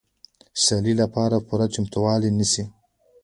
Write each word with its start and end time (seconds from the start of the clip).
د 0.03 0.03
سیالۍ 0.63 0.93
لپاره 1.01 1.45
پوره 1.47 1.67
چمتووالی 1.73 2.29
نیسي. 2.37 2.63